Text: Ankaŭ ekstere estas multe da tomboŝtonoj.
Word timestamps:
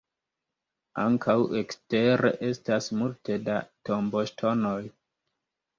Ankaŭ 1.03 1.35
ekstere 1.61 2.33
estas 2.49 2.91
multe 3.03 3.39
da 3.51 3.61
tomboŝtonoj. 3.91 4.79